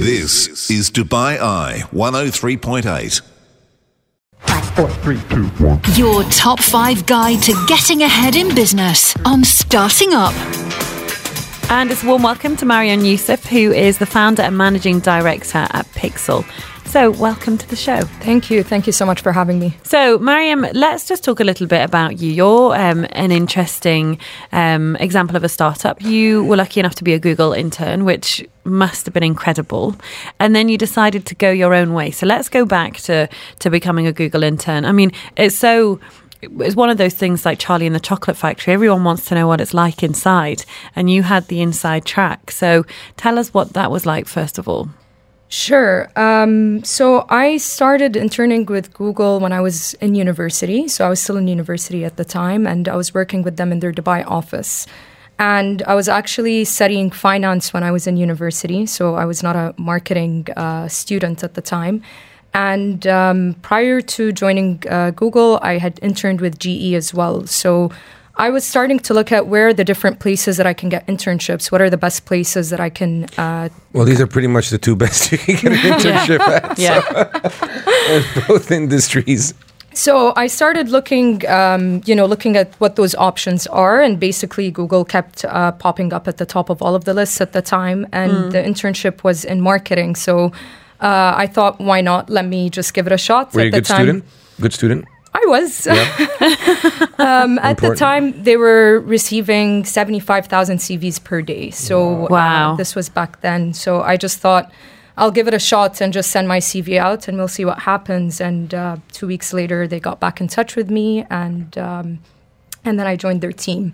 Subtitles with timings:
[0.00, 3.20] This is Dubai Eye 103.8.
[4.38, 5.78] Five, four, three, two, one.
[5.94, 10.32] Your top five guide to getting ahead in business on Starting Up.
[11.70, 15.68] And it's a warm welcome to Mariam Youssef, who is the founder and managing director
[15.70, 16.46] at Pixel.
[16.90, 18.00] So, welcome to the show.
[18.00, 18.64] Thank you.
[18.64, 19.76] Thank you so much for having me.
[19.84, 22.32] So, Mariam, let's just talk a little bit about you.
[22.32, 24.18] You're um, an interesting
[24.50, 26.02] um, example of a startup.
[26.02, 29.94] You were lucky enough to be a Google intern, which must have been incredible.
[30.40, 32.10] And then you decided to go your own way.
[32.10, 33.28] So, let's go back to,
[33.60, 34.84] to becoming a Google intern.
[34.84, 36.00] I mean, it's so
[36.42, 38.72] it's one of those things like Charlie in the Chocolate Factory.
[38.72, 40.64] Everyone wants to know what it's like inside,
[40.96, 42.50] and you had the inside track.
[42.50, 42.84] So
[43.16, 44.88] tell us what that was like, first of all.
[45.50, 46.08] Sure.
[46.14, 50.86] Um, so I started interning with Google when I was in university.
[50.86, 53.72] So I was still in university at the time, and I was working with them
[53.72, 54.86] in their Dubai office.
[55.40, 58.86] And I was actually studying finance when I was in university.
[58.86, 62.02] So I was not a marketing uh, student at the time.
[62.54, 67.46] And um, prior to joining uh, Google, I had interned with GE as well.
[67.46, 67.90] So
[68.40, 71.06] I was starting to look at where are the different places that I can get
[71.06, 71.70] internships.
[71.70, 73.24] What are the best places that I can?
[73.36, 76.78] Uh, well, these are pretty much the two best you can get an internship at.
[76.78, 77.00] Yeah.
[77.02, 79.52] So, in both industries.
[79.92, 84.70] So I started looking, um, you know, looking at what those options are, and basically
[84.70, 87.60] Google kept uh, popping up at the top of all of the lists at the
[87.62, 88.50] time, and Mm.
[88.52, 90.16] the internship was in marketing.
[90.16, 90.52] So
[91.02, 92.30] uh, I thought, why not?
[92.30, 93.52] Let me just give it a shot.
[93.52, 94.24] Were at you a the good time, student?
[94.60, 95.04] Good student?
[95.32, 95.86] I was.
[95.86, 95.94] Yeah.
[97.18, 101.70] um, at the time, they were receiving 75,000 CVs per day.
[101.70, 102.72] So Wow.
[102.72, 103.72] uh, this was back then.
[103.72, 104.70] So I just thought,
[105.16, 107.80] I'll give it a shot and just send my CV out and we'll see what
[107.80, 108.40] happens.
[108.40, 112.18] And uh, two weeks later, they got back in touch with me and, um,
[112.84, 113.92] and then I joined their team.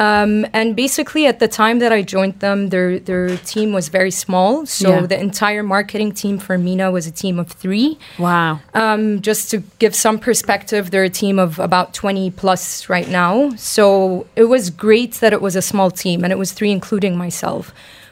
[0.00, 4.10] Um, and basically, at the time that I joined them, their their team was very
[4.24, 4.50] small.
[4.64, 5.06] So Yeah.
[5.12, 7.98] the entire marketing team for MENA was a team of three.
[8.18, 8.60] Wow.
[8.72, 13.50] Um, just to give some perspective, they're a team of about 20 plus right now.
[13.56, 17.14] So it was great that it was a small team, and it was three, including
[17.18, 17.64] myself,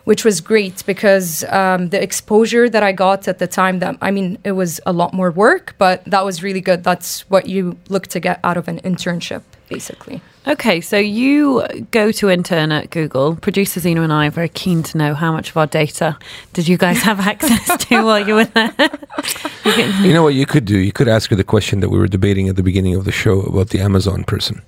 [0.05, 1.29] which was great because
[1.61, 4.93] um, the exposure that I got at the time, that I mean, it was a
[4.93, 6.81] lot more work, but that was really good.
[6.85, 10.21] That's what you look to get out of an internship, basically.
[10.47, 13.37] Okay, so you go to intern at Google.
[13.37, 16.17] Producer Zena and I are very keen to know how much of our data
[16.55, 18.75] did you guys have access to while you were there?
[19.65, 19.73] You
[20.09, 20.79] You know what you could do?
[20.79, 23.13] You could ask her the question that we were debating at the beginning of the
[23.13, 24.63] show about the Amazon person.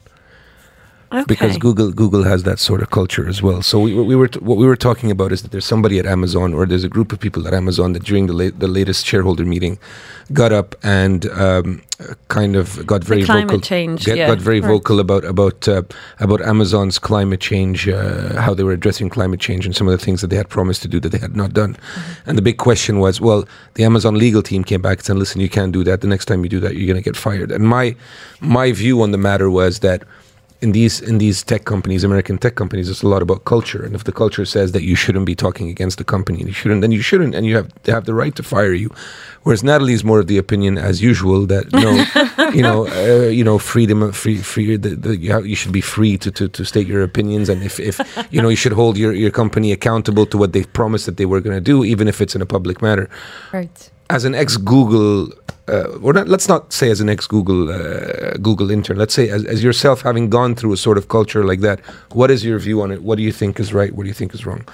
[1.12, 1.24] Okay.
[1.26, 3.62] because Google Google has that sort of culture as well.
[3.62, 6.06] So we, we were t- what we were talking about is that there's somebody at
[6.06, 9.06] Amazon or there's a group of people at Amazon that during the la- the latest
[9.06, 9.78] shareholder meeting
[10.32, 11.82] got up and um,
[12.28, 14.28] kind of got very climate vocal change, get- yeah.
[14.28, 14.68] got very Right.
[14.68, 15.82] vocal about about uh,
[16.20, 20.04] about Amazon's climate change, uh, how they were addressing climate change and some of the
[20.04, 21.76] things that they had promised to do that they had not done.
[22.26, 23.44] And the big question was, well,
[23.74, 26.00] the Amazon legal team came back and said, listen, you can't do that.
[26.00, 27.50] The next time you do that, you're going to get fired.
[27.50, 27.96] And my
[28.40, 30.02] my view on the matter was that
[30.62, 33.82] in these in these tech companies, American tech companies, it's a lot about culture.
[33.82, 36.54] And if the culture says that you shouldn't be talking against the company, and you
[36.54, 38.90] shouldn't, then you shouldn't, and you have they have the right to fire you.
[39.42, 43.42] Whereas Natalie is more of the opinion, as usual, that no, you know, uh, you
[43.42, 46.46] know, freedom, of free, free, the, the, you, have, you should be free to, to,
[46.48, 47.98] to state your opinions, and if, if
[48.30, 51.24] you know, you should hold your, your company accountable to what they promised that they
[51.24, 53.08] were going to do, even if it's in a public matter
[53.52, 53.90] Right.
[54.10, 55.32] As an ex Google,
[55.68, 58.98] uh, or not, let's not say as an ex Google uh, Google intern.
[58.98, 61.80] Let's say as, as yourself, having gone through a sort of culture like that.
[62.12, 63.02] What is your view on it?
[63.02, 63.92] What do you think is right?
[63.94, 64.66] What do you think is wrong?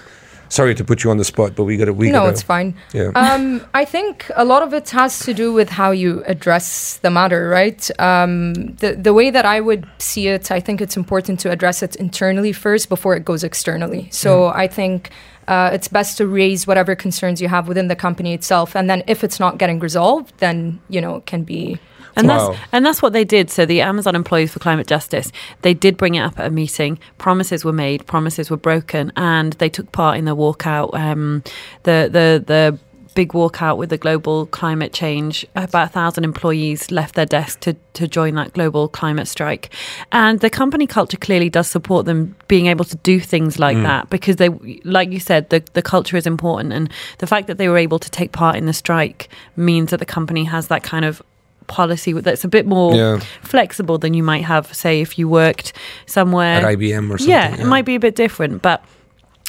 [0.48, 1.92] Sorry to put you on the spot, but we got to.
[1.92, 2.74] We no, gotta, it's fine.
[2.92, 3.10] Yeah.
[3.26, 7.10] Um, I think a lot of it has to do with how you address the
[7.10, 7.90] matter, right?
[8.00, 11.82] Um, the the way that I would see it, I think it's important to address
[11.82, 14.08] it internally first before it goes externally.
[14.10, 15.10] So I think.
[15.48, 19.02] Uh, it's best to raise whatever concerns you have within the company itself, and then
[19.06, 21.78] if it's not getting resolved, then you know it can be
[22.16, 22.50] And Wow.
[22.52, 23.50] that's and that's what they did.
[23.50, 25.30] So the Amazon employees for climate justice,
[25.62, 26.98] they did bring it up at a meeting.
[27.18, 30.94] Promises were made, promises were broken, and they took part in the walkout.
[30.94, 31.42] Um,
[31.82, 32.78] the the the
[33.16, 35.44] big walkout with the global climate change.
[35.56, 39.72] About a thousand employees left their desk to to join that global climate strike,
[40.12, 43.82] and the company culture clearly does support them being able to do things like mm.
[43.82, 44.50] that because they,
[44.84, 47.98] like you said, the the culture is important, and the fact that they were able
[47.98, 51.20] to take part in the strike means that the company has that kind of
[51.66, 53.18] policy that's a bit more Yeah.
[53.42, 55.72] flexible than you might have, say, if you worked
[56.06, 57.28] somewhere at IBM or something.
[57.28, 58.84] yeah, it might be a bit different, but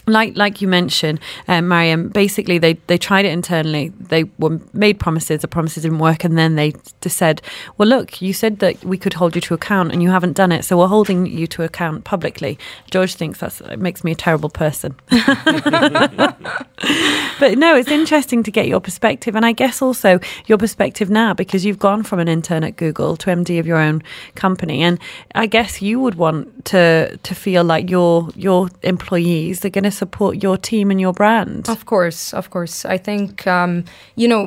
[0.07, 3.89] like like you mentioned, um, Mariam, basically they, they tried it internally.
[3.89, 7.41] They were made promises, the promises didn't work, and then they just said,
[7.77, 10.53] "Well, look, you said that we could hold you to account, and you haven't done
[10.53, 12.57] it, so we're holding you to account publicly."
[12.89, 14.95] George thinks that it makes me a terrible person.
[15.09, 16.37] but
[17.57, 21.65] no, it's interesting to get your perspective, and I guess also your perspective now because
[21.65, 24.01] you've gone from an intern at Google to MD of your own
[24.35, 24.99] company, and
[25.35, 29.96] I guess you would want to to feel like your your employees are going to
[29.97, 31.69] support your team and your brand.
[31.69, 32.85] Of course, of course.
[32.85, 33.83] I think um,
[34.15, 34.41] you know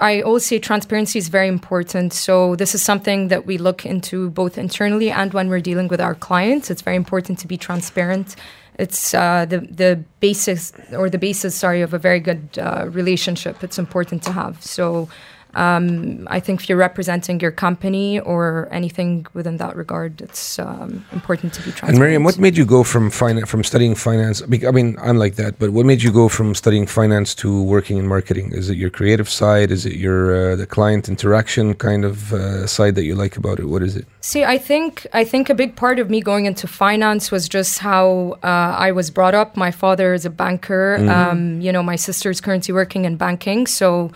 [0.00, 2.12] I always say transparency is very important.
[2.12, 6.00] So this is something that we look into both internally and when we're dealing with
[6.00, 6.70] our clients.
[6.70, 8.36] It's very important to be transparent
[8.78, 13.62] it's uh, the the basis or the basis, sorry, of a very good uh, relationship.
[13.62, 14.62] It's important to have.
[14.62, 15.08] So
[15.54, 21.04] um, I think if you're representing your company or anything within that regard, it's um,
[21.12, 21.94] important to be transparent.
[21.94, 24.42] And Miriam, what made you go from finance, from studying finance?
[24.42, 27.98] I mean, I'm like that, but what made you go from studying finance to working
[27.98, 28.52] in marketing?
[28.52, 29.70] Is it your creative side?
[29.70, 33.58] Is it your uh, the client interaction kind of uh, side that you like about
[33.58, 33.66] it?
[33.66, 34.06] What is it?
[34.20, 37.80] See, I think I think a big part of me going into finance was just
[37.80, 39.56] how uh, I was brought up.
[39.56, 40.96] My father is a banker.
[41.10, 44.10] Um, you know, my sister's currently working in banking, so.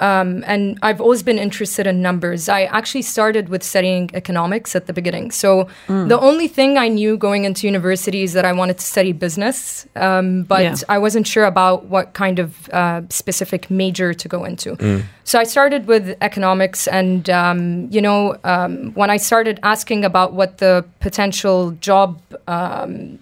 [0.00, 2.48] Um, and I've always been interested in numbers.
[2.48, 5.30] I actually started with studying economics at the beginning.
[5.32, 9.12] So the only thing I knew going into university is that I wanted to study
[9.12, 10.74] business, um, but Yeah.
[10.88, 14.76] I wasn't sure about what kind of uh, specific major to go into.
[15.24, 20.32] So I started with economics, and um, you know, um, when I started asking about
[20.32, 22.20] what the potential job.
[22.46, 23.18] Um,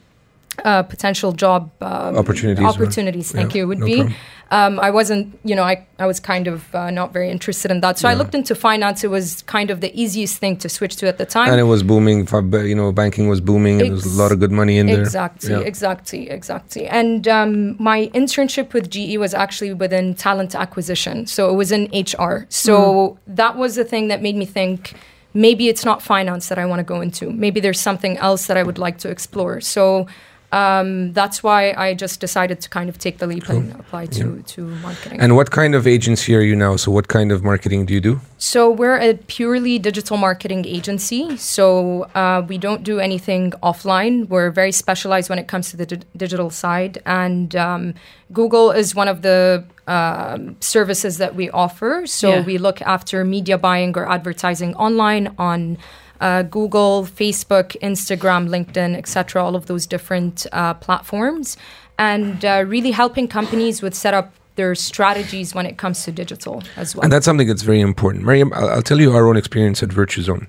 [0.64, 4.14] uh, potential job um, Opportunities or- opportunities thank yeah, you would no be problem.
[4.50, 7.80] Um, I wasn't, you know, I, I was kind of uh, not very interested in
[7.80, 7.98] that.
[7.98, 9.02] So I looked into finance.
[9.02, 11.50] It was kind of the easiest thing to switch to at the time.
[11.50, 12.26] And it was booming.
[12.26, 14.86] For, You know, banking was booming, and there was a lot of good money in
[14.86, 15.00] there.
[15.00, 15.60] Exactly, Yeah.
[15.60, 16.86] exactly, exactly.
[16.86, 21.26] And um, my internship with GE was actually within talent acquisition.
[21.26, 22.46] So it was in HR.
[22.48, 24.94] So that was the thing that made me think
[25.34, 27.30] maybe it's not finance that I want to go into.
[27.32, 29.60] Maybe there's something else that I would like to explore.
[29.60, 30.06] So
[30.52, 34.42] um, that's why I just decided to kind of take the leap and apply to,
[34.42, 35.20] to marketing.
[35.20, 36.76] And what kind of agency are you now?
[36.76, 38.20] So, what kind of marketing do you do?
[38.38, 41.36] So we're a purely digital marketing agency.
[41.38, 44.28] So uh, we don't do anything offline.
[44.28, 47.94] We're very specialized when it comes to the di- digital side, and um,
[48.32, 52.06] Google is one of the um, services that we offer.
[52.06, 52.44] So Yeah.
[52.44, 55.78] we look after media buying or advertising online on.
[56.20, 61.56] Uh, Google, Facebook, Instagram, LinkedIn, etc., all of those different uh, platforms,
[61.98, 66.62] and uh, really helping companies with set up their strategies when it comes to digital
[66.76, 67.04] as well.
[67.04, 68.24] And that's something that's very important.
[68.24, 70.48] Miriam, I'll, I'll tell you our own experience at Virtuzone.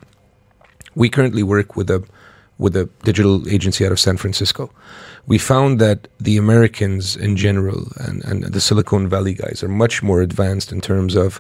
[0.96, 2.04] We currently work with a
[2.58, 4.72] with a digital agency out of San Francisco.
[5.28, 10.02] We found that the Americans in general and, and the Silicon Valley guys are much
[10.02, 11.40] more advanced in terms of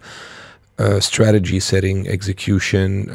[0.80, 3.10] uh, strategy setting, execution,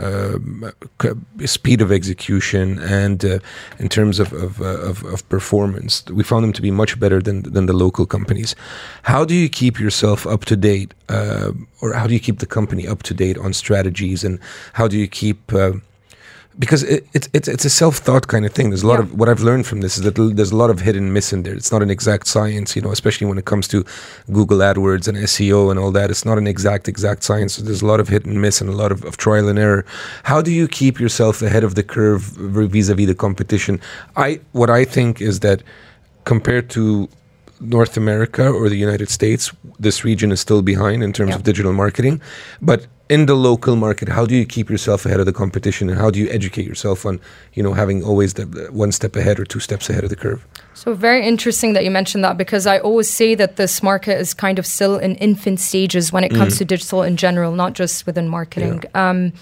[1.00, 3.38] c- speed of execution, and uh,
[3.78, 7.20] in terms of of, uh, of of performance, we found them to be much better
[7.20, 8.56] than than the local companies.
[9.02, 12.46] How do you keep yourself up to date, uh, or how do you keep the
[12.46, 14.38] company up to date on strategies, and
[14.72, 15.72] how do you keep uh,
[16.58, 18.70] because it, it's it's it's a self thought kind of thing.
[18.70, 19.04] There's a lot Yeah.
[19.04, 21.32] of what I've learned from this is that there's a lot of hit and miss
[21.32, 21.54] in there.
[21.54, 23.84] It's not an exact science, you know, especially when it comes to
[24.30, 26.10] Google AdWords and SEO and all that.
[26.10, 27.54] It's not an exact exact science.
[27.54, 29.58] So there's a lot of hit and miss and a lot of, of trial and
[29.58, 29.84] error.
[30.24, 33.80] How do you keep yourself ahead of the curve vis a vis the competition?
[34.16, 35.62] I what I think is that
[36.24, 37.08] compared to
[37.62, 41.36] North America or the United States, this region is still behind in terms Yeah.
[41.36, 42.20] of digital marketing.
[42.60, 45.98] But in the local market, how do you keep yourself ahead of the competition, and
[45.98, 47.20] how do you educate yourself on,
[47.54, 50.16] you know, having always the the one step ahead or two steps ahead of the
[50.16, 50.40] curve?
[50.74, 54.34] So very interesting that you mentioned that because I always say that this market is
[54.34, 58.06] kind of still in infant stages when it comes to digital in general, not just
[58.06, 58.82] within marketing.
[58.94, 59.32] Um,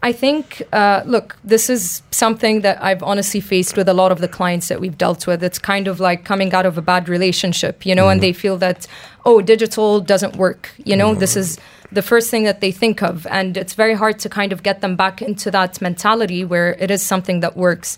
[0.00, 4.20] I think, uh, look, this is something that I've honestly faced with a lot of
[4.20, 5.42] the clients that we've dealt with.
[5.42, 8.56] It's kind of like coming out of a bad relationship, you know, and they feel
[8.58, 8.86] that,
[9.26, 10.70] oh, digital doesn't work.
[10.84, 11.58] You know, this is
[11.90, 13.26] the first thing that they think of.
[13.26, 16.92] And it's very hard to kind of get them back into that mentality where it
[16.92, 17.96] is something that works.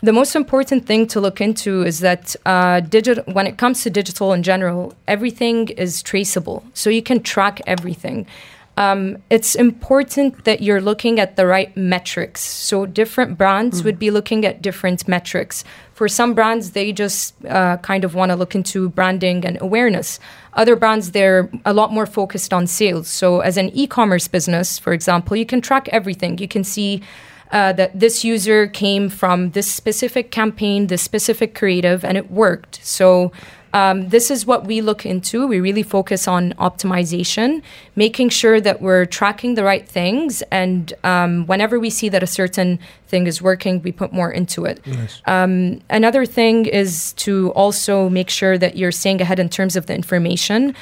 [0.00, 3.90] The most important thing to look into is that uh, digital, when it comes to
[3.90, 6.64] digital in general, everything is traceable.
[6.72, 8.26] So you can track everything.
[8.76, 12.40] Um, it's important that you're looking at the right metrics.
[12.40, 15.62] So different brands would be looking at different metrics.
[15.92, 20.18] For some brands, they just uh, kind of want to look into branding and awareness.
[20.54, 23.08] Other brands, they're a lot more focused on sales.
[23.08, 26.38] So as an e-commerce business, for example, you can track everything.
[26.38, 27.02] You can see
[27.50, 32.82] uh, that this user came from this specific campaign, this specific creative, and it worked.
[32.82, 33.32] So
[33.72, 35.46] um, this is what we look into.
[35.46, 37.62] We really focus on optimization,
[37.96, 40.42] making sure that we're tracking the right things.
[40.50, 44.64] And um, whenever we see that a certain thing is working, we put more into
[44.64, 44.80] it.
[45.26, 49.86] Um, another thing is to also make sure that you're staying ahead in terms of
[49.86, 50.74] the information.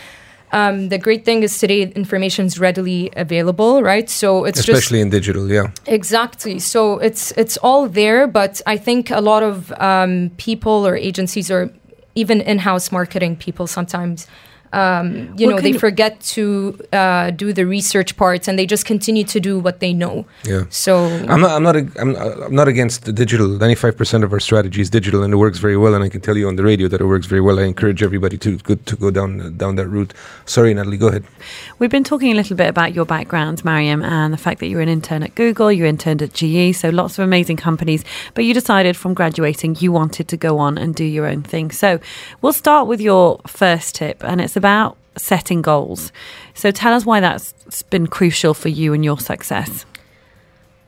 [0.52, 4.10] Um, the great thing is today information is readily available, right?
[4.10, 5.70] So it's just Especially in digital, yeah.
[5.86, 6.58] Exactly.
[6.58, 11.50] So it's it's all there, but I think a lot of um, people or agencies
[11.50, 11.70] or
[12.14, 14.26] even in-house marketing people sometimes.
[14.72, 18.66] Um, you Well, know, they can- forget to uh, do the research parts, and they
[18.66, 20.26] just continue to do what they know.
[20.44, 20.64] Yeah.
[20.70, 21.50] So I'm not.
[21.50, 21.76] I'm not.
[21.76, 23.48] ag- I'm, I'm not against the digital.
[23.48, 25.94] Ninety-five percent of our strategy is digital, and it works very well.
[25.94, 27.58] And I can tell you on the radio that it works very well.
[27.58, 30.14] I encourage everybody to go to go down down that route.
[30.46, 30.98] Sorry, Natalie.
[30.98, 31.24] Go ahead.
[31.80, 34.76] We've been talking a little bit about your background, Mariam, and the fact that you
[34.76, 38.04] were an intern at Google, you interned at GE, so lots of amazing companies.
[38.34, 41.70] But you decided from graduating you wanted to go on and do your own thing.
[41.72, 41.98] So
[42.40, 46.12] we'll start with your first tip, and it's about setting goals.
[46.54, 49.86] So tell us why that's been crucial for you and your success.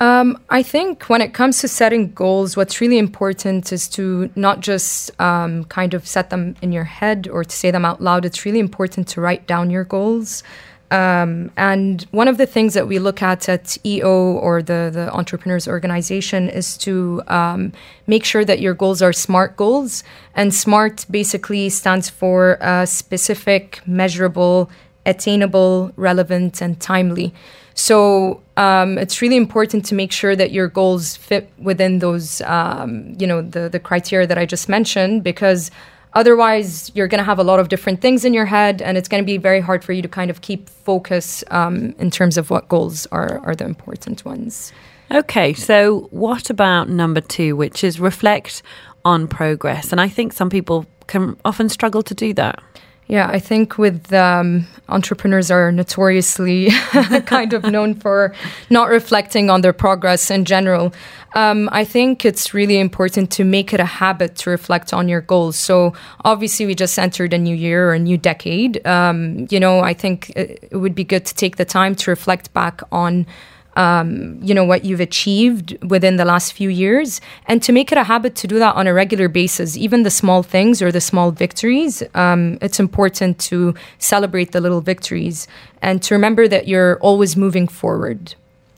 [0.01, 4.59] Um, I think when it comes to setting goals, what's really important is to not
[4.59, 8.25] just um, kind of set them in your head or to say them out loud.
[8.25, 10.43] It's really important to write down your goals.
[10.93, 15.11] Um, and one of the things that we look at at EO or the, the
[15.15, 17.73] Entrepreneurs Organization is to um,
[18.07, 20.05] make sure that your goals are SMART goals.
[20.35, 24.71] And SMART basically stands for uh, specific, measurable,
[25.07, 27.33] attainable, relevant, and timely.
[27.73, 33.15] So um, it's really important to make sure that your goals fit within those, um,
[33.19, 35.71] you know, the the criteria that I just mentioned, because
[36.15, 39.09] otherwise you're going to have a lot of different things in your head, and it's
[39.09, 42.37] going to be very hard for you to kind of keep focus um, in terms
[42.37, 44.73] of what goals are are the important ones.
[45.11, 48.63] Okay, so what about number two, which is reflect
[49.05, 49.93] on progress?
[49.93, 52.63] And I think some people can often struggle to do that.
[53.09, 56.71] Yeah, I think with um, entrepreneurs are notoriously
[57.27, 58.35] kind of known for
[58.71, 60.93] not reflecting on their progress in general.
[61.35, 65.23] Um, I think it's really important to make it a habit to reflect on your
[65.23, 65.57] goals.
[65.57, 68.87] So obviously, we just entered a new year or a new decade.
[68.87, 72.11] Um, you know, I think it, it would be good to take the time to
[72.11, 73.27] reflect back on
[73.77, 77.21] um, you know what you've achieved within the last few years.
[77.47, 80.11] And to make it a habit to do that on a regular basis even the
[80.11, 85.49] small things or the small victories um, it's important to celebrate the little victories
[85.81, 88.35] and to remember that you're always moving forward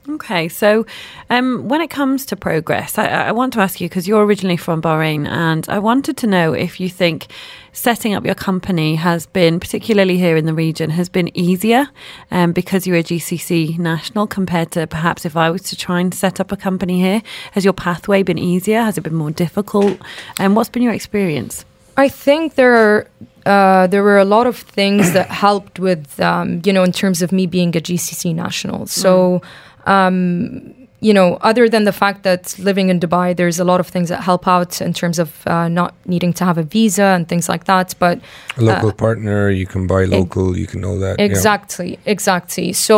[0.07, 0.85] Okay, so
[1.31, 4.59] um, when it comes to progress, I, I want to ask you because you're originally
[4.59, 7.29] from Bahrain, and I wanted to know if you think
[7.73, 11.89] setting up your company has been, particularly here in the region, has been easier
[12.31, 16.13] um, because you're a GCC national compared to perhaps if I was to try and
[16.13, 17.23] set up a company here.
[17.53, 18.83] Has your pathway been easier?
[18.83, 19.99] Has it been more difficult?
[20.39, 21.65] And what's been your experience?
[21.97, 23.07] I think there are
[23.47, 27.23] uh, there were a lot of things that helped with um, you know in terms
[27.23, 28.87] of me being a GCC national.
[28.87, 29.41] So.
[29.87, 33.87] Um, you know, other than the fact that living in Dubai, there's a lot of
[33.95, 37.23] things that help out in terms of uh, not needing to have a visa and
[37.33, 37.89] things like that.
[38.05, 38.17] But
[38.57, 41.15] A local partner, you can buy local, you can know that.
[41.19, 41.27] yeah.
[41.31, 42.69] Exactly, exactly.
[42.73, 42.97] So,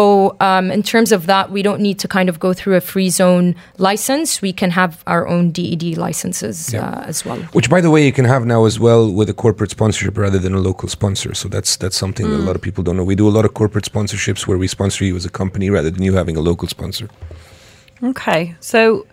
[0.48, 3.10] um, in terms of that, we don't need to kind of go through a free
[3.22, 3.46] zone
[3.88, 4.28] license.
[4.48, 6.88] We can have our own DED licenses Yeah.
[6.88, 7.40] uh, as well.
[7.58, 10.38] Which, by the way, you can have now as well with a corporate sponsorship rather
[10.44, 11.30] than a local sponsor.
[11.40, 13.08] So that's that's something that a lot of people don't know.
[13.12, 15.90] We do a lot of corporate sponsorships where we sponsor you as a company rather
[15.94, 17.08] than you having a local sponsor.
[18.02, 19.06] Okay, so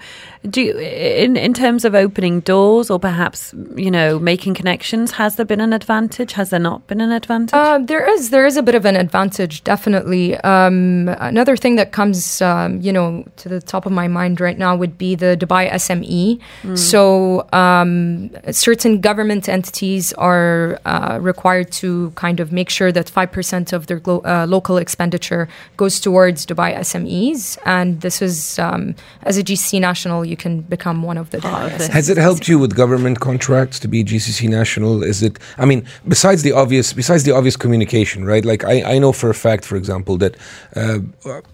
[0.50, 5.38] do you, in in terms of opening doors or perhaps you know making connections, has
[5.38, 6.34] there been an advantage?
[6.34, 7.54] Has there not been an advantage?
[7.54, 10.36] Uh, there is there is a bit of an advantage, definitely.
[10.42, 14.58] Um, another thing that comes, um, you know, to the top of my mind right
[14.58, 16.40] now would be the Dubai SME.
[16.78, 23.32] So um, certain government entities are uh, required to kind of make sure that five
[23.32, 25.48] percent of their glo- uh, local expenditure
[25.78, 30.98] goes towards Dubai SMEs, and this is um, as a GC national, you can become
[31.10, 31.88] one of the Dubai of this.
[31.88, 31.98] SMEs.
[32.00, 34.94] Has it helped you with government contracts to be GCC national?
[35.13, 35.34] Is it?
[35.63, 35.82] I mean,
[36.16, 38.46] besides the obvious, besides the obvious communication, right?
[38.52, 40.34] Like I, I know for a fact, for example, that
[40.82, 41.00] uh,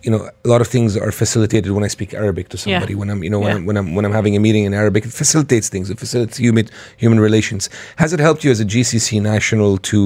[0.05, 2.93] you know a lot of things are facilitated when I speak Arabic to somebody.
[3.01, 3.57] When I'm, you know, when, Yeah.
[3.59, 5.85] I'm, when I'm when I'm having a meeting in Arabic, it facilitates things.
[5.93, 6.65] It facilitates human
[7.03, 7.61] human relations.
[8.03, 9.99] Has it helped you as a GCC national to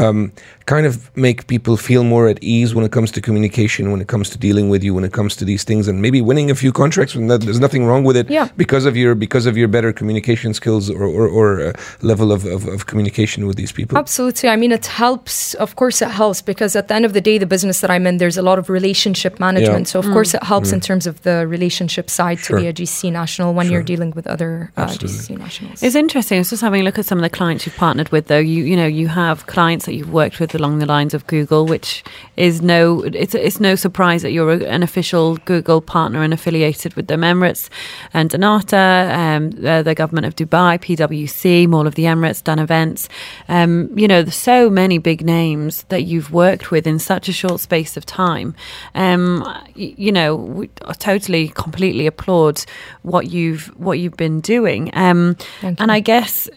[0.00, 0.32] um,
[0.74, 4.08] kind of make people feel more at ease when it comes to communication, when it
[4.14, 6.54] comes to dealing with you, when it comes to these things, and maybe winning a
[6.54, 7.14] few contracts.
[7.14, 8.48] And that, there's nothing wrong with it Yeah.
[8.56, 11.72] because of your because of your better communication skills or or, or uh,
[12.02, 13.98] level of, of, of communication with these people.
[13.98, 14.48] Absolutely.
[14.48, 15.54] I mean, it helps.
[15.54, 18.06] Of course, it helps because at the end of the day, the business that I'm
[18.06, 19.86] in, there's a lot of relationship management.
[19.86, 19.92] Yeah.
[19.92, 22.58] So, of course, it helps in terms of the relationship side Sure.
[22.58, 25.36] to be a GCC national when you're dealing with other uh, Absolutely.
[25.36, 25.82] Nationals.
[25.82, 26.36] It's interesting.
[26.38, 28.38] I was just having a look at some of the clients you've partnered with, though.
[28.38, 31.66] You you know you have clients that you've worked with along the lines of Google,
[31.66, 32.04] which
[32.38, 37.08] is no it's it's no surprise that you're an official Google partner and affiliated with
[37.08, 37.22] them.
[37.22, 37.68] Emirates
[38.14, 43.08] and dnata, um, uh, the government of Dubai, PwC, Mall of the Emirates, done events.
[43.48, 47.32] Um, you know, there's so many big names that you've worked with in such a
[47.32, 48.54] short space of time.
[48.94, 50.68] Um, you know, we
[50.98, 52.64] totally, completely applaud
[53.02, 54.90] what you've what you've been doing.
[54.94, 55.90] Um, and.
[55.90, 56.48] I guess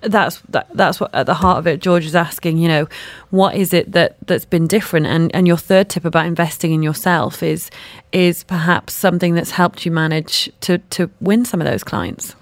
[0.00, 1.80] that's that, that's what at the heart of it.
[1.80, 2.86] George is asking, you know,
[3.30, 5.06] what is it that that's been different?
[5.06, 7.70] And and your third tip about investing in yourself is
[8.12, 12.34] is perhaps something that's helped you manage to to win some of those clients.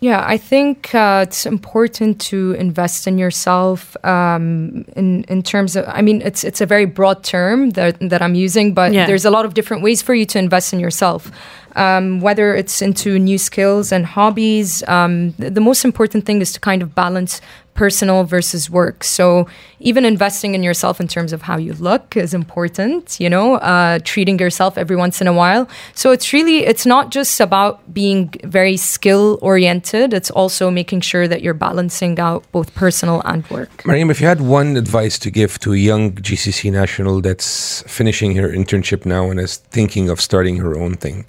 [0.00, 3.96] Yeah, I think uh, it's important to invest in yourself.
[4.04, 8.20] Um, in in terms of, I mean, it's it's a very broad term that that
[8.20, 9.06] I'm using, but Yeah.
[9.06, 11.30] there's a lot of different ways for you to invest in yourself.
[11.76, 16.60] Um, whether it's into new skills and hobbies, um, the most important thing is to
[16.60, 17.40] kind of balance
[17.74, 19.04] personal versus work.
[19.04, 19.46] So
[19.80, 23.20] even investing in yourself in terms of how you look is important.
[23.20, 25.68] You know, uh, treating yourself every once in a while.
[25.94, 30.14] So it's really it's not just about being very skill oriented.
[30.14, 33.84] It's also making sure that you're balancing out both personal and work.
[33.84, 38.36] Mariam, if you had one advice to give to a young GCC national that's finishing
[38.36, 41.26] her internship now and is thinking of starting her own thing,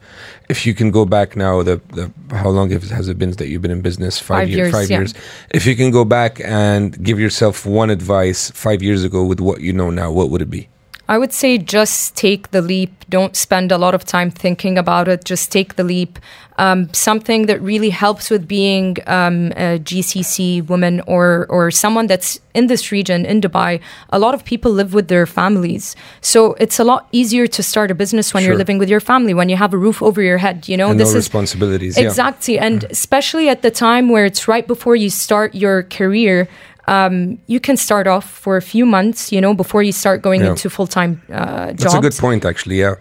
[0.50, 3.48] if you can go back now, the, the how long have- has it been that
[3.48, 4.20] you've been in business?
[4.20, 4.58] Five years.
[4.58, 4.98] years, Five yeah.
[5.00, 5.14] years.
[5.52, 9.62] If you can go back and give yourself one advice five years ago with what
[9.62, 10.70] you know now, what would it be?
[11.08, 13.06] I would say just take the leap.
[13.10, 15.24] Don't spend a lot of time thinking about it.
[15.24, 16.18] Just take the leap.
[16.58, 22.40] Um, something that really helps with being um, a GCC woman or or someone that's
[22.54, 23.82] in this region in Dubai.
[24.10, 27.92] A lot of people live with their families, so it's a lot easier to start
[27.92, 30.38] a business when you're living with your family when you have a roof over your
[30.38, 30.68] head.
[30.70, 31.98] You know, and this no is responsibilities.
[31.98, 32.06] yeah.
[32.06, 32.58] Exactly.
[32.58, 36.48] And especially at the time where it's right before you start your career,
[36.88, 40.42] um, you can start off for a few months, you know, before you start going
[40.42, 40.50] Yeah.
[40.52, 41.84] into full time uh, jobs.
[41.84, 42.80] That's a good point, actually.
[42.80, 42.96] Yeah,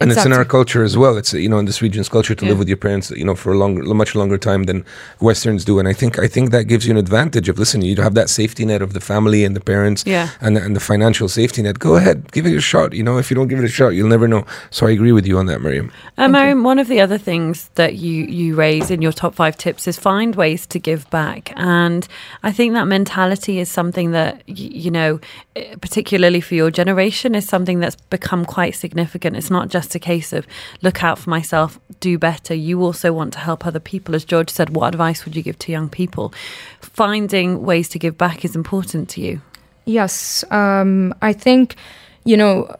[0.00, 1.16] and it's in our culture as well.
[1.16, 2.50] It's you know in this region's culture to Yeah.
[2.50, 4.84] live with your parents, you know, for a longer, much longer time than
[5.20, 5.78] Westerns do.
[5.80, 7.82] And I think I think that gives you an advantage of listen.
[7.82, 10.28] You have that safety net of the family and the parents, Yeah.
[10.40, 11.78] and and the financial safety net.
[11.78, 12.92] Go ahead, give it a shot.
[12.92, 14.44] You know, if you don't give it a shot, you'll never know.
[14.70, 15.90] So I agree with you on that, Miriam.
[16.16, 19.56] Uh, Mariam, one of the other things that you, you raise in your top five
[19.56, 21.52] tips is find ways to give back.
[21.56, 22.06] And
[22.42, 25.18] I think that mentality is something that, you know,
[25.56, 29.36] eh, particularly for your generation, is something that's become quite significant.
[29.36, 30.46] It's not just a case of
[30.82, 32.54] look out for myself, do better.
[32.54, 34.14] You also want to help other people.
[34.14, 36.32] As George said, what advice would you give to young people?
[36.80, 39.40] Finding ways to give back is important to you.
[39.84, 41.76] Yes, um, I think
[42.24, 42.76] you know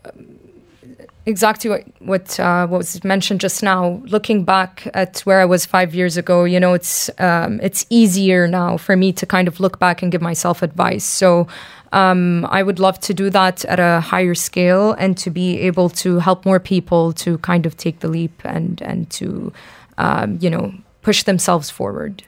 [1.28, 4.02] exactly what what, uh, what was mentioned just now.
[4.06, 8.48] Looking back at where I was five years ago, you know, it's um, it's easier
[8.48, 11.04] now for me to kind of look back and give myself advice.
[11.04, 11.46] So.
[11.92, 15.88] Um, I would love to do that at a higher scale and to be able
[15.90, 19.52] to help more people to kind of take the leap and and to,
[19.96, 20.72] um, you know,
[21.02, 22.22] push themselves forward.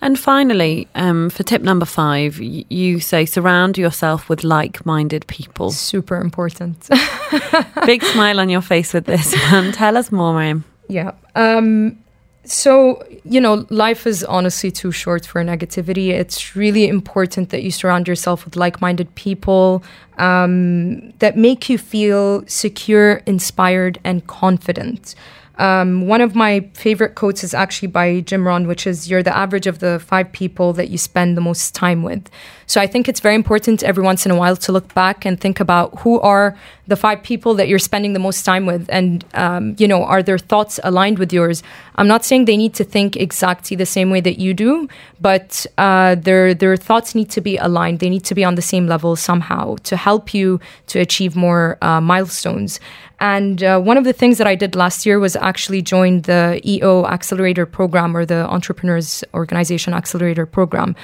[0.00, 5.70] And finally, um, for tip number five, you say surround yourself with like minded people.
[5.70, 6.88] Super important.
[7.86, 9.72] Big smile on your face with this one.
[9.80, 10.64] Tell us more, Miriam.
[10.88, 11.12] Yeah.
[11.34, 11.98] Um,
[12.44, 16.10] so, you know, life is honestly too short for negativity.
[16.10, 19.82] It's really important that you surround yourself with like minded people
[20.18, 25.14] um, that make you feel secure, inspired, and confident.
[25.58, 29.36] Um, one of my favorite quotes is actually by Jim Rohn, which is You're the
[29.36, 32.28] average of the five people that you spend the most time with.
[32.66, 35.38] So I think it's very important every once in a while to look back and
[35.38, 38.88] think about who are the five people that you're spending the most time with.
[38.88, 41.62] And, um, you know, are their thoughts aligned with yours?
[41.96, 44.88] I'm not saying they need to think exactly the same way that you do,
[45.20, 48.00] but uh, their, their thoughts need to be aligned.
[48.00, 51.78] They need to be on the same level somehow to help you to achieve more
[51.80, 52.80] uh, milestones.
[53.20, 56.60] And uh, one of the things that I did last year was actually join the
[56.64, 60.94] EO Accelerator Program or the Entrepreneurs Organization Accelerator Program.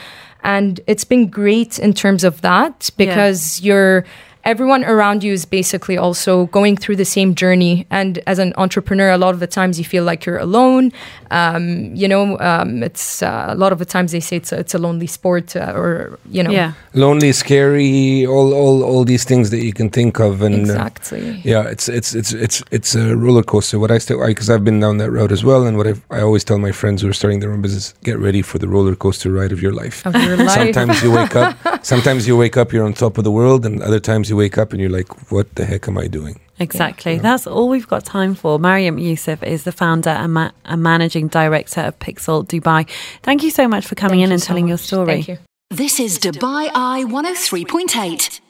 [0.42, 4.04] And it's been great in terms of that because you're
[4.44, 7.86] everyone around you is basically also going through the same journey.
[7.90, 10.92] And as an entrepreneur, a lot of the times you feel like you're alone.
[11.30, 14.58] Um, you know, um, it's uh, a lot of the times they say it's a,
[14.58, 16.72] it's a lonely sport, uh, or you know, Yeah.
[16.94, 21.40] Lonely, scary, all, all, all these things that you can think of, and uh, exactly.
[21.44, 23.78] yeah, it's it's it's it's it's a roller coaster.
[23.78, 26.20] What I still because I've been down that road as well, and what I've, I
[26.20, 28.96] always tell my friends who are starting their own business: get ready for the roller
[28.96, 30.04] coaster ride of your life.
[30.06, 30.50] Of your life.
[30.50, 31.56] Sometimes you wake up.
[31.84, 34.56] Sometimes you wake up, you're on top of the world, and other times you wake
[34.58, 37.18] up and you're like, "What the heck am I doing?" Exactly.
[37.18, 38.58] That's all we've got time for.
[38.58, 42.86] Mariam Youssef is the founder and, ma- and managing director of Pixel Dubai.
[43.22, 45.22] Thank you so much for coming Thank in and so telling your story.
[45.22, 45.38] Thank you.
[45.70, 48.40] This is Dubai Eye 103.8.